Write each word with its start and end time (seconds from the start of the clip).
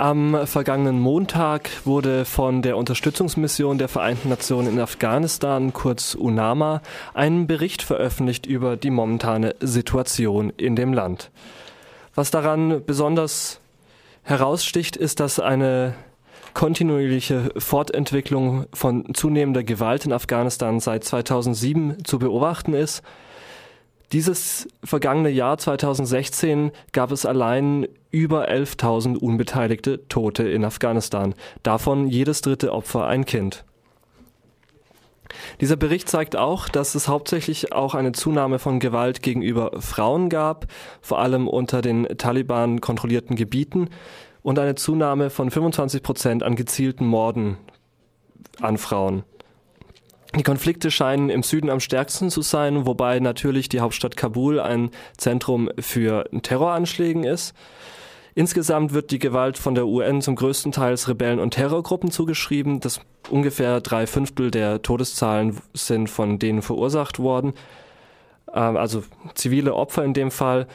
Am 0.00 0.46
vergangenen 0.46 0.98
Montag 0.98 1.68
wurde 1.84 2.24
von 2.24 2.62
der 2.62 2.78
Unterstützungsmission 2.78 3.76
der 3.76 3.88
Vereinten 3.88 4.30
Nationen 4.30 4.72
in 4.72 4.80
Afghanistan, 4.80 5.74
kurz 5.74 6.14
UNAMA, 6.14 6.80
ein 7.12 7.46
Bericht 7.46 7.82
veröffentlicht 7.82 8.46
über 8.46 8.78
die 8.78 8.88
momentane 8.88 9.54
Situation 9.60 10.54
in 10.56 10.74
dem 10.74 10.94
Land. 10.94 11.30
Was 12.14 12.30
daran 12.30 12.82
besonders 12.86 13.60
heraussticht, 14.22 14.96
ist, 14.96 15.20
dass 15.20 15.38
eine 15.38 15.92
kontinuierliche 16.54 17.52
Fortentwicklung 17.58 18.64
von 18.72 19.12
zunehmender 19.12 19.64
Gewalt 19.64 20.06
in 20.06 20.14
Afghanistan 20.14 20.80
seit 20.80 21.04
2007 21.04 22.06
zu 22.06 22.18
beobachten 22.18 22.72
ist. 22.72 23.02
Dieses 24.12 24.66
vergangene 24.82 25.30
Jahr 25.30 25.56
2016 25.56 26.72
gab 26.92 27.12
es 27.12 27.24
allein 27.24 27.86
über 28.10 28.48
11.000 28.48 29.16
unbeteiligte 29.16 30.08
Tote 30.08 30.48
in 30.48 30.64
Afghanistan, 30.64 31.34
davon 31.62 32.08
jedes 32.08 32.40
dritte 32.40 32.72
Opfer 32.72 33.06
ein 33.06 33.24
Kind. 33.24 33.64
Dieser 35.60 35.76
Bericht 35.76 36.08
zeigt 36.08 36.34
auch, 36.34 36.68
dass 36.68 36.96
es 36.96 37.06
hauptsächlich 37.06 37.72
auch 37.72 37.94
eine 37.94 38.10
Zunahme 38.10 38.58
von 38.58 38.80
Gewalt 38.80 39.22
gegenüber 39.22 39.70
Frauen 39.78 40.28
gab, 40.28 40.66
vor 41.00 41.20
allem 41.20 41.46
unter 41.46 41.80
den 41.80 42.08
Taliban 42.18 42.80
kontrollierten 42.80 43.36
Gebieten, 43.36 43.90
und 44.42 44.58
eine 44.58 44.74
Zunahme 44.74 45.30
von 45.30 45.50
25 45.50 46.02
Prozent 46.02 46.42
an 46.42 46.56
gezielten 46.56 47.06
Morden 47.06 47.58
an 48.60 48.78
Frauen. 48.78 49.22
Die 50.36 50.44
Konflikte 50.44 50.90
scheinen 50.90 51.28
im 51.28 51.42
Süden 51.42 51.70
am 51.70 51.80
stärksten 51.80 52.30
zu 52.30 52.42
sein, 52.42 52.86
wobei 52.86 53.18
natürlich 53.18 53.68
die 53.68 53.80
Hauptstadt 53.80 54.16
Kabul 54.16 54.60
ein 54.60 54.90
Zentrum 55.16 55.68
für 55.78 56.24
Terroranschlägen 56.42 57.24
ist. 57.24 57.54
Insgesamt 58.34 58.92
wird 58.92 59.10
die 59.10 59.18
Gewalt 59.18 59.58
von 59.58 59.74
der 59.74 59.86
UN 59.88 60.22
zum 60.22 60.36
größten 60.36 60.70
Teil 60.70 60.94
Rebellen 60.94 61.40
und 61.40 61.54
Terrorgruppen 61.54 62.12
zugeschrieben. 62.12 62.78
Das 62.78 63.00
ungefähr 63.28 63.80
drei 63.80 64.06
Fünftel 64.06 64.52
der 64.52 64.82
Todeszahlen 64.82 65.58
sind 65.74 66.08
von 66.08 66.38
denen 66.38 66.62
verursacht 66.62 67.18
worden. 67.18 67.54
Ähm, 68.54 68.76
also 68.76 69.02
zivile 69.34 69.74
Opfer 69.74 70.04
in 70.04 70.14
dem 70.14 70.30
Fall. 70.30 70.68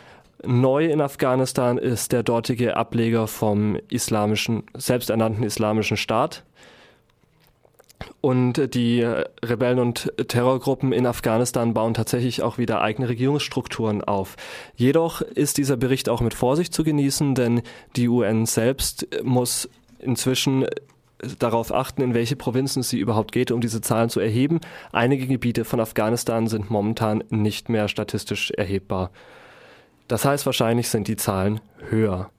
Neu 0.43 0.85
in 0.85 0.99
Afghanistan 0.99 1.77
ist 1.77 2.11
der 2.11 2.23
dortige 2.23 2.75
Ableger 2.75 3.27
vom 3.27 3.79
islamischen, 3.89 4.63
selbsternannten 4.75 5.43
islamischen 5.43 5.97
Staat. 5.97 6.43
Und 8.21 8.73
die 8.73 9.01
Rebellen 9.43 9.79
und 9.79 10.11
Terrorgruppen 10.27 10.93
in 10.93 11.05
Afghanistan 11.05 11.73
bauen 11.73 11.93
tatsächlich 11.93 12.41
auch 12.41 12.57
wieder 12.57 12.81
eigene 12.81 13.09
Regierungsstrukturen 13.09 14.03
auf. 14.03 14.35
Jedoch 14.75 15.21
ist 15.21 15.57
dieser 15.57 15.77
Bericht 15.77 16.09
auch 16.09 16.21
mit 16.21 16.33
Vorsicht 16.33 16.73
zu 16.73 16.83
genießen, 16.83 17.35
denn 17.35 17.61
die 17.95 18.07
UN 18.07 18.45
selbst 18.45 19.07
muss 19.23 19.69
inzwischen 19.99 20.65
darauf 21.39 21.73
achten, 21.73 22.01
in 22.01 22.13
welche 22.13 22.35
Provinzen 22.35 22.83
sie 22.83 22.99
überhaupt 22.99 23.31
geht, 23.31 23.51
um 23.51 23.61
diese 23.61 23.81
Zahlen 23.81 24.09
zu 24.09 24.19
erheben. 24.19 24.59
Einige 24.91 25.27
Gebiete 25.27 25.65
von 25.65 25.79
Afghanistan 25.79 26.47
sind 26.47 26.69
momentan 26.69 27.23
nicht 27.29 27.69
mehr 27.69 27.87
statistisch 27.87 28.51
erhebbar. 28.51 29.11
Das 30.07 30.25
heißt, 30.25 30.45
wahrscheinlich 30.45 30.89
sind 30.89 31.07
die 31.07 31.15
Zahlen 31.15 31.61
höher. 31.89 32.29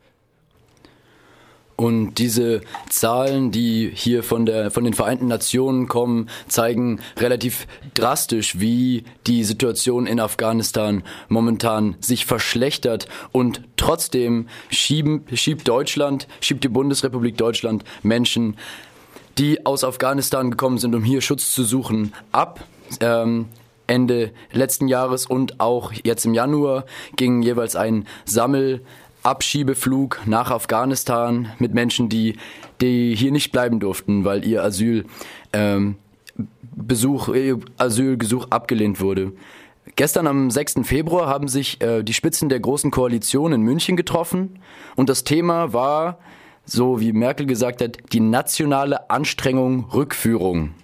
Und 1.86 2.18
diese 2.18 2.62
Zahlen, 2.88 3.52
die 3.52 3.92
hier 3.94 4.24
von, 4.24 4.44
der, 4.44 4.72
von 4.72 4.82
den 4.82 4.92
Vereinten 4.92 5.28
Nationen 5.28 5.86
kommen, 5.86 6.28
zeigen 6.48 6.98
relativ 7.16 7.68
drastisch, 7.94 8.58
wie 8.58 9.04
die 9.28 9.44
Situation 9.44 10.08
in 10.08 10.18
Afghanistan 10.18 11.04
momentan 11.28 11.94
sich 12.00 12.26
verschlechtert. 12.26 13.06
Und 13.30 13.60
trotzdem 13.76 14.48
schieben, 14.68 15.26
schiebt 15.32 15.68
Deutschland, 15.68 16.26
schiebt 16.40 16.64
die 16.64 16.68
Bundesrepublik 16.68 17.36
Deutschland 17.36 17.84
Menschen, 18.02 18.56
die 19.38 19.64
aus 19.64 19.84
Afghanistan 19.84 20.50
gekommen 20.50 20.78
sind, 20.78 20.92
um 20.92 21.04
hier 21.04 21.20
Schutz 21.20 21.54
zu 21.54 21.62
suchen, 21.62 22.12
ab. 22.32 22.64
Ähm, 22.98 23.46
Ende 23.86 24.32
letzten 24.50 24.88
Jahres 24.88 25.26
und 25.26 25.60
auch 25.60 25.92
jetzt 26.02 26.24
im 26.26 26.34
Januar 26.34 26.84
ging 27.14 27.42
jeweils 27.42 27.76
ein 27.76 28.08
Sammel 28.24 28.80
Abschiebeflug 29.26 30.20
nach 30.26 30.50
Afghanistan 30.50 31.52
mit 31.58 31.74
Menschen, 31.74 32.08
die, 32.08 32.36
die 32.80 33.14
hier 33.14 33.32
nicht 33.32 33.52
bleiben 33.52 33.80
durften, 33.80 34.24
weil 34.24 34.46
ihr 34.46 34.62
Asyl, 34.62 35.04
ähm, 35.52 35.96
Besuch, 36.74 37.28
ihr 37.28 37.58
Asylgesuch 37.76 38.46
abgelehnt 38.50 39.00
wurde. 39.00 39.32
Gestern 39.96 40.26
am 40.26 40.50
6. 40.50 40.80
Februar 40.82 41.26
haben 41.26 41.48
sich 41.48 41.80
äh, 41.80 42.02
die 42.02 42.12
Spitzen 42.12 42.48
der 42.48 42.60
Großen 42.60 42.90
Koalition 42.90 43.52
in 43.52 43.62
München 43.62 43.96
getroffen 43.96 44.58
und 44.94 45.08
das 45.08 45.24
Thema 45.24 45.72
war, 45.72 46.18
so 46.64 47.00
wie 47.00 47.12
Merkel 47.12 47.46
gesagt 47.46 47.82
hat, 47.82 47.98
die 48.12 48.20
nationale 48.20 49.10
Anstrengung 49.10 49.86
Rückführung. 49.92 50.74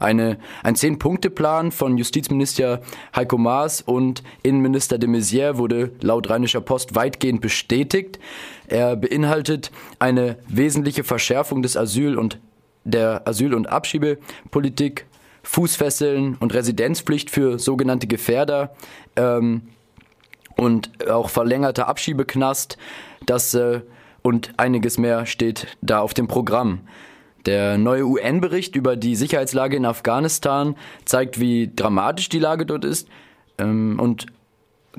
Eine, 0.00 0.38
ein 0.64 0.74
Zehn-Punkte-Plan 0.74 1.70
von 1.70 1.96
Justizminister 1.96 2.80
Heiko 3.14 3.38
Maas 3.38 3.82
und 3.82 4.24
Innenminister 4.42 4.98
de 4.98 5.08
Maizière 5.08 5.58
wurde 5.58 5.92
laut 6.00 6.28
Rheinischer 6.28 6.60
Post 6.60 6.96
weitgehend 6.96 7.40
bestätigt. 7.40 8.18
Er 8.66 8.96
beinhaltet 8.96 9.70
eine 10.00 10.38
wesentliche 10.48 11.04
Verschärfung 11.04 11.62
des 11.62 11.76
Asyl- 11.76 12.18
und 12.18 12.40
der 12.82 13.28
Asyl- 13.28 13.54
und 13.54 13.68
Abschiebepolitik, 13.68 15.06
Fußfesseln 15.44 16.36
und 16.40 16.52
Residenzpflicht 16.52 17.30
für 17.30 17.60
sogenannte 17.60 18.08
Gefährder 18.08 18.74
ähm, 19.14 19.62
und 20.56 21.08
auch 21.08 21.30
verlängerter 21.30 21.86
Abschiebeknast. 21.86 22.76
Das 23.24 23.54
äh, 23.54 23.82
und 24.22 24.54
einiges 24.56 24.98
mehr 24.98 25.26
steht 25.26 25.76
da 25.82 26.00
auf 26.00 26.14
dem 26.14 26.26
Programm. 26.26 26.80
Der 27.46 27.78
neue 27.78 28.06
UN-Bericht 28.06 28.76
über 28.76 28.96
die 28.96 29.16
Sicherheitslage 29.16 29.76
in 29.76 29.84
Afghanistan 29.84 30.76
zeigt, 31.04 31.40
wie 31.40 31.70
dramatisch 31.74 32.28
die 32.28 32.38
Lage 32.38 32.66
dort 32.66 32.84
ist. 32.84 33.08
Ähm, 33.58 33.98
und 34.00 34.26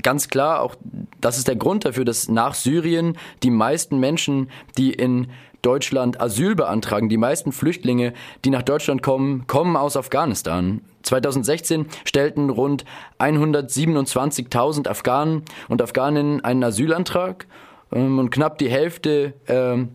ganz 0.01 0.27
klar, 0.27 0.61
auch 0.61 0.75
das 1.21 1.37
ist 1.37 1.47
der 1.47 1.55
Grund 1.55 1.85
dafür, 1.85 2.05
dass 2.05 2.27
nach 2.29 2.53
Syrien 2.53 3.17
die 3.43 3.51
meisten 3.51 3.99
Menschen, 3.99 4.49
die 4.77 4.93
in 4.93 5.27
Deutschland 5.61 6.21
Asyl 6.21 6.53
beantragen, 6.53 7.09
die 7.09 7.17
meisten 7.17 7.51
Flüchtlinge, 7.51 8.13
die 8.43 8.51
nach 8.51 8.61
Deutschland 8.61 9.01
kommen, 9.01 9.47
kommen 9.47 9.75
aus 9.75 9.97
Afghanistan. 9.97 10.81
2016 11.01 11.87
stellten 12.03 12.51
rund 12.51 12.85
127.000 13.19 14.87
Afghanen 14.87 15.43
und 15.67 15.81
Afghaninnen 15.81 16.43
einen 16.43 16.63
Asylantrag 16.63 17.47
ähm, 17.91 18.19
und 18.19 18.29
knapp 18.29 18.59
die 18.59 18.69
Hälfte 18.69 19.33
ähm, 19.47 19.89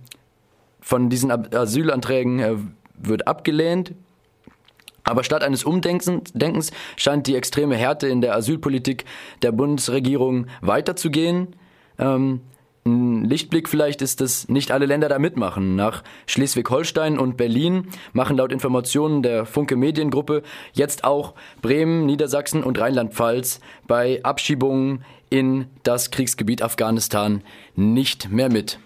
von 0.81 1.11
diesen 1.11 1.31
Asylanträgen 1.31 2.39
äh, 2.41 2.57
wird 2.95 3.27
abgelehnt. 3.27 3.93
Aber 5.03 5.25
statt 5.25 5.43
eines 5.43 5.65
Umdenkens 5.65 6.71
scheint 6.97 7.27
die 7.27 7.35
extreme 7.35 7.77
Härte 7.77 8.07
in 8.07 8.21
der 8.21 8.37
Asylpolitik 8.37 9.05
der 9.43 9.51
Bundesregierung 9.51 10.47
weiterzugehen. 10.61 11.57
Ähm, 11.99 12.43
ein 12.87 13.25
Lichtblick 13.25 13.69
vielleicht 13.69 14.01
ist, 14.01 14.21
dass 14.21 14.49
nicht 14.49 14.71
alle 14.71 14.87
Länder 14.87 15.09
da 15.09 15.19
mitmachen. 15.19 15.77
Nach 15.77 16.03
Schleswig-Holstein 16.27 17.19
und 17.19 17.37
Berlin 17.37 17.89
machen 18.13 18.39
laut 18.39 18.53
Informationen 18.53 19.23
der 19.23 19.45
Funke 19.45 19.77
Mediengruppe 19.77 20.43
jetzt 20.73 21.05
auch 21.05 21.35
Bremen, 21.61 22.07
Niedersachsen 22.07 22.63
und 22.63 22.81
Rheinland-Pfalz 22.81 23.61
bei 23.87 24.21
Abschiebungen 24.23 25.05
in 25.29 25.67
das 25.83 26.11
Kriegsgebiet 26.11 26.63
Afghanistan 26.63 27.43
nicht 27.77 28.31
mehr 28.31 28.51
mit. 28.51 28.79